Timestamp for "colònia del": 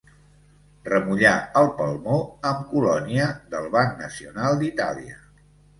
2.73-3.73